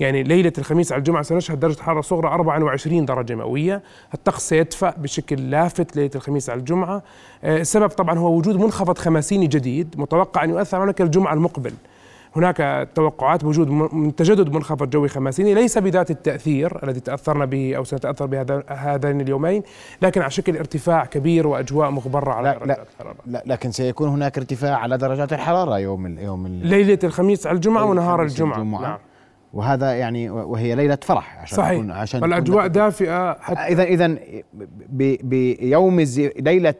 يعني 0.00 0.22
ليلة 0.22 0.52
الخميس 0.58 0.92
على 0.92 0.98
الجمعة 0.98 1.22
سنشهد 1.22 1.60
درجة 1.60 1.82
حرارة 1.82 2.00
صغرى 2.00 2.28
24 2.28 3.04
درجة 3.04 3.34
مئوية. 3.34 3.82
الطقس 4.14 4.48
سيدفأ 4.48 4.94
بشكل 4.98 5.50
لافت 5.50 5.96
ليلة 5.96 6.10
الخميس 6.14 6.50
على 6.50 6.60
الجمعة. 6.60 7.02
آه، 7.44 7.56
السبب 7.56 7.88
طبعا 7.88 8.18
هو 8.18 8.36
وجود 8.36 8.56
منخفض 8.56 8.98
خماسيني 8.98 9.46
جديد 9.46 9.94
متوقع 9.98 10.44
أن 10.44 10.50
يؤثر 10.50 10.76
علينا 10.76 10.94
الجمعة 11.00 11.34
المقبل. 11.34 11.72
هناك 12.36 12.88
توقعات 12.94 13.44
بوجود 13.44 13.70
من 13.70 14.14
تجدد 14.14 14.52
منخفض 14.52 14.90
جوي 14.90 15.08
خماسيني 15.08 15.54
ليس 15.54 15.78
بذات 15.78 16.10
التأثير 16.10 16.84
الذي 16.84 17.00
تأثرنا 17.00 17.44
به 17.44 17.76
أو 17.76 17.84
سنتأثر 17.84 18.26
به 18.26 18.62
هذين 18.68 19.20
اليومين 19.20 19.62
لكن 20.02 20.20
على 20.20 20.30
شكل 20.30 20.56
ارتفاع 20.56 21.04
كبير 21.04 21.46
وأجواء 21.46 21.90
مغبرة 21.90 22.32
على 22.32 22.48
لا 22.48 22.58
درجات 22.58 22.86
الحرارة. 22.94 23.16
لا 23.26 23.42
لكن 23.46 23.70
سيكون 23.70 24.08
هناك 24.08 24.38
ارتفاع 24.38 24.76
على 24.76 24.98
درجات 24.98 25.32
الحرارة 25.32 25.78
يوم 25.78 26.06
ال 26.06 26.18
يوم 26.18 26.46
ال 26.46 26.66
ليلة 26.66 26.98
الخميس 27.04 27.46
على 27.46 27.56
الجمعة 27.56 27.84
ونهار 27.84 28.22
الجمعة, 28.22 28.56
الجمعة. 28.56 28.82
نعم. 28.82 28.98
وهذا 29.56 29.94
يعني 29.94 30.30
وهي 30.30 30.74
ليلة 30.74 30.98
فرح 31.02 31.38
عشان 31.38 31.56
صحيح 31.56 31.72
تكون 31.72 31.90
عشان 31.90 32.20
دقيقة. 32.20 32.66
دافئة 32.66 33.32
حتى 33.40 33.60
اذا 33.60 33.82
إذا 33.82 34.16
بيوم 35.22 36.00
الزي... 36.00 36.32
ليلة 36.38 36.74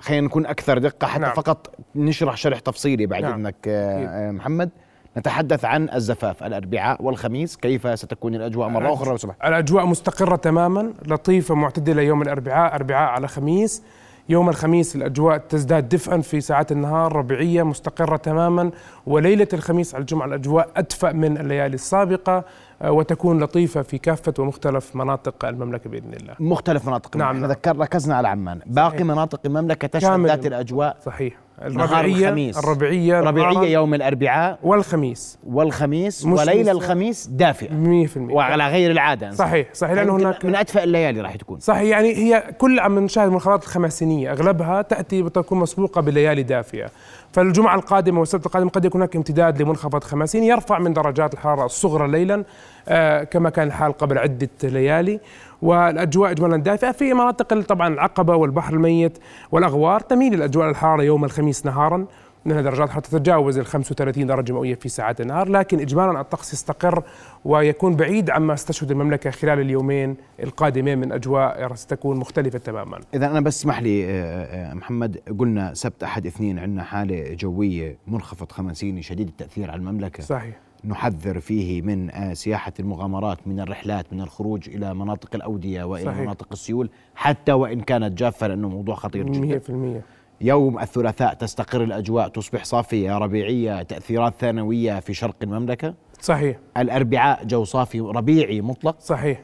خلينا 0.00 0.26
نكون 0.26 0.46
أكثر 0.46 0.78
دقة 0.78 1.06
حتى 1.06 1.22
نعم. 1.22 1.34
فقط 1.34 1.74
نشرح 1.94 2.36
شرح 2.36 2.58
تفصيلي 2.58 3.06
بعد 3.06 3.22
نعم. 3.22 3.32
إذنك 3.32 3.54
آه، 3.68 4.28
آه، 4.28 4.30
محمد 4.30 4.70
نتحدث 5.16 5.64
عن 5.64 5.88
الزفاف 5.94 6.42
الأربعاء 6.42 7.02
والخميس 7.02 7.56
كيف 7.56 7.98
ستكون 7.98 8.34
الأجواء 8.34 8.68
مرة 8.68 8.94
أخرى 8.94 9.10
لو 9.10 9.16
سمحت 9.16 9.36
الأجواء 9.44 9.86
مستقرة 9.86 10.36
تماما 10.36 10.92
لطيفة 11.06 11.54
معتدلة 11.54 12.02
يوم 12.02 12.22
الأربعاء 12.22 12.74
أربعاء 12.74 13.10
على 13.10 13.28
خميس 13.28 13.82
يوم 14.30 14.48
الخميس 14.48 14.96
الأجواء 14.96 15.38
تزداد 15.38 15.88
دفئا 15.88 16.20
في 16.20 16.40
ساعات 16.40 16.72
النهار 16.72 17.16
ربيعية 17.16 17.62
مستقرة 17.62 18.16
تماما 18.16 18.70
وليلة 19.06 19.48
الخميس 19.52 19.94
على 19.94 20.02
الجمعة 20.02 20.26
الأجواء 20.26 20.68
أدفأ 20.76 21.12
من 21.12 21.38
الليالي 21.38 21.74
السابقة 21.74 22.44
آه، 22.82 22.92
وتكون 22.92 23.42
لطيفة 23.42 23.82
في 23.82 23.98
كافة 23.98 24.34
ومختلف 24.38 24.96
مناطق 24.96 25.44
المملكة 25.44 25.90
بإذن 25.90 26.14
الله 26.14 26.34
مختلف 26.40 26.88
مناطق 26.88 27.16
نعم، 27.16 27.32
نعم 27.32 27.40
نعم. 27.42 27.50
ذكر 27.50 27.76
ركزنا 27.76 28.16
على 28.16 28.28
عمان 28.28 28.60
باقي 28.66 28.90
صحيح. 28.90 29.02
مناطق 29.02 29.40
المملكة 29.46 29.88
تشهد. 29.88 30.26
ذات 30.26 30.46
الأجواء 30.46 30.96
صحيح 31.04 31.34
الربيعية 31.62 32.26
الخميس. 32.28 32.58
الربيعية 32.58 33.20
نهاراً 33.20 33.64
يوم 33.64 33.94
الأربعاء. 33.94 34.58
والخميس. 34.62 35.38
والخميس 35.46 36.26
مس- 36.26 36.48
الخميس 36.48 37.26
دافئة. 37.26 37.72
100% 37.74 38.34
وعلى 38.34 38.68
غير 38.68 38.90
العادة. 38.90 39.30
صحيح 39.30 39.66
صحيح 39.74 39.92
لأنه 39.94 40.16
هناك 40.16 40.44
من 40.44 40.56
ادفئ 40.56 40.82
الليالي 40.84 41.20
راح 41.20 41.36
تكون. 41.36 41.60
صحيح 41.60 41.82
يعني 41.82 42.14
هي 42.16 42.44
كل 42.58 42.80
عم 42.80 42.98
نشاهد 42.98 43.26
المنخفضات 43.26 43.62
الخماسينية. 43.62 44.32
أغلبها 44.32 44.82
تأتي 44.82 45.22
بتكون 45.22 45.58
مسبوقة 45.58 46.00
بليالي 46.00 46.42
دافئة. 46.42 46.90
فالجمعة 47.32 47.74
القادمة 47.74 48.20
والسبت 48.20 48.46
القادم 48.46 48.68
قد 48.68 48.84
يكون 48.84 49.00
هناك 49.00 49.16
امتداد 49.16 49.62
لمنخفض 49.62 50.04
خماسيني 50.04 50.46
يرفع 50.48 50.78
من 50.78 50.92
درجات 50.92 51.34
الحرارة 51.34 51.64
الصغرى 51.66 52.08
ليلا 52.10 52.44
آه 52.88 53.24
كما 53.24 53.50
كان 53.50 53.66
الحال 53.66 53.92
قبل 53.92 54.18
عدة 54.18 54.48
ليالي. 54.62 55.20
والأجواء 55.62 56.30
إجمالا 56.30 56.56
دافئة 56.56 56.92
في 56.92 57.14
مناطق 57.14 57.60
طبعا 57.60 57.88
العقبة 57.88 58.36
والبحر 58.36 58.74
الميت 58.74 59.18
والأغوار 59.52 60.00
تميل 60.00 60.34
الأجواء 60.34 60.70
الحرارة 60.70 61.02
يوم 61.02 61.24
الخميس 61.24 61.66
نهارا. 61.66 62.06
لأن 62.44 62.62
درجات 62.62 62.86
الحرارة 62.88 63.00
تتجاوز 63.00 63.58
ال 63.58 63.66
35 63.66 64.26
درجة 64.26 64.52
مئوية 64.52 64.74
في 64.74 64.88
ساعات 64.88 65.20
النهار 65.20 65.48
لكن 65.48 65.80
إجمالا 65.80 66.20
الطقس 66.20 66.52
يستقر 66.52 67.02
ويكون 67.44 67.96
بعيد 67.96 68.30
عما 68.30 68.54
استشهد 68.54 68.90
المملكة 68.90 69.30
خلال 69.30 69.60
اليومين 69.60 70.16
القادمين 70.42 70.98
من 70.98 71.12
أجواء 71.12 71.74
ستكون 71.74 72.16
مختلفة 72.16 72.58
تماما. 72.58 73.00
إذا 73.14 73.26
أنا 73.26 73.40
بس 73.40 73.58
اسمح 73.60 73.82
لي 73.82 74.04
آه، 74.04 74.10
آه، 74.10 74.74
محمد 74.74 75.20
قلنا 75.38 75.74
سبت 75.74 76.02
أحد 76.02 76.26
اثنين 76.26 76.58
عندنا 76.58 76.82
حالة 76.82 77.34
جوية 77.34 77.98
منخفض 78.06 78.52
خمسيني 78.52 79.02
شديد 79.02 79.28
التأثير 79.28 79.70
على 79.70 79.78
المملكة. 79.78 80.22
صحيح. 80.22 80.69
نحذر 80.84 81.40
فيه 81.40 81.82
من 81.82 82.10
آه، 82.10 82.34
سياحة 82.34 82.72
المغامرات 82.80 83.38
من 83.46 83.60
الرحلات 83.60 84.12
من 84.12 84.20
الخروج 84.20 84.68
إلى 84.68 84.94
مناطق 84.94 85.34
الأودية 85.34 85.84
وإلى 85.84 86.04
صحيح. 86.04 86.20
مناطق 86.20 86.46
السيول 86.52 86.90
حتى 87.14 87.52
وإن 87.52 87.80
كانت 87.80 88.18
جافة 88.18 88.46
لأنه 88.46 88.68
موضوع 88.68 88.94
خطير 88.94 89.26
جدا. 89.28 89.60
100% 89.98 90.02
يوم 90.40 90.78
الثلاثاء 90.78 91.34
تستقر 91.34 91.82
الأجواء 91.84 92.28
تصبح 92.28 92.64
صافية 92.64 93.18
ربيعية 93.18 93.82
تأثيرات 93.82 94.34
ثانوية 94.38 95.00
في 95.00 95.14
شرق 95.14 95.36
المملكة. 95.42 95.94
صحيح. 96.20 96.58
الأربعاء 96.76 97.44
جو 97.44 97.64
صافي 97.64 98.00
ربيعي 98.00 98.60
مطلق. 98.60 99.00
صحيح. 99.00 99.40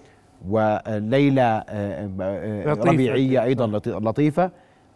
وليلة 0.48 1.42
آه، 1.42 2.10
آه،. 2.20 2.72
ربيعية 2.72 3.42
أيضا 3.42 3.66
لطي- 3.66 3.88
لطيفة. 4.04 4.50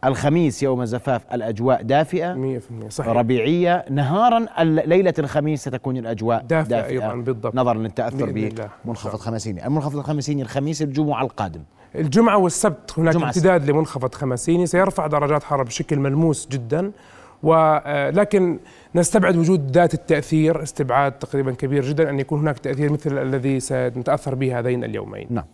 الخميس 0.05 0.63
يوم 0.63 0.83
الزفاف 0.83 1.23
الأجواء 1.33 1.83
دافئة 1.83 2.35
100% 2.35 2.89
صحيح. 2.89 3.13
ربيعية. 3.13 3.85
نهارا 3.91 4.47
ليلة 4.63 5.15
الخميس 5.19 5.61
ستكون 5.61 5.97
الأجواء 5.97 6.43
دافئة 6.43 6.71
دافئة, 6.71 6.91
أيضاً 6.91 7.15
بالضبط. 7.15 7.55
نظرا 7.55 7.79
للتأثر. 7.79 8.57
بمنخفض 8.85 9.19
خمسيني 9.19 9.67
المنخفض 9.67 9.97
الخمسيني 9.97 10.43
الخميس 10.43 10.83
الجمعة 10.83 11.23
القادم. 11.23 11.63
الجمعة 11.95 12.39
والسبت 12.39 12.99
هناك 12.99 13.17
امتداد 13.17 13.71
لمنخفض 13.71 14.15
خمسيني 14.15 14.67
سيرفع 14.67 15.07
درجات 15.07 15.43
حرارة 15.43 15.63
بشكل 15.63 15.99
ملموس 15.99 16.49
جدا. 16.49 16.93
ولكن 17.43 18.59
نستبعد 18.95 19.37
وجود 19.37 19.71
ذات 19.71 19.95
التأثير 19.95 20.63
استبعاد 20.63 21.13
تقريبا 21.13 21.53
كبير 21.53 21.85
جدا 21.85 22.11
أن 22.11 22.21
يكون 22.21 22.41
هناك 22.41 22.59
تأثير 22.59 22.93
مثل 22.93 23.19
الذي 23.19 23.61
سنتأثر 23.61 24.35
به 24.35 24.59
هذين 24.59 24.85
اليومين. 24.85 25.27
نعم. 25.31 25.45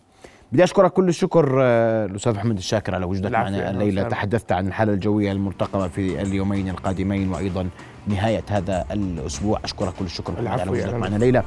بدي 0.52 0.64
أشكرك 0.64 0.92
كل 0.92 1.08
الشكر 1.08 1.58
آه، 1.62 2.06
الأستاذ 2.06 2.32
محمد 2.34 2.56
الشاكر 2.56 2.94
على 2.94 3.04
وجودك 3.06 3.30
معنا 3.30 3.70
الليلة. 3.70 4.02
تحدثت 4.02 4.52
عن 4.52 4.66
الحالة 4.66 4.92
الجوية 4.92 5.32
المرتقبة 5.32 5.88
في 5.88 6.22
اليومين 6.22 6.68
القادمين 6.68 7.28
وأيضا 7.32 7.68
نهاية 8.06 8.44
هذا 8.50 8.84
الأسبوع. 8.90 9.60
أشكرك 9.64 9.92
كل 9.98 10.04
الشكر 10.04 10.48
على 10.48 10.70
وجودك 10.70 10.94
معنا 10.94 11.16
الليلة. 11.16 11.42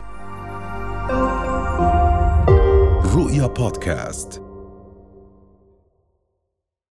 رؤيا 3.15 3.47
بودكاست. 3.47 4.48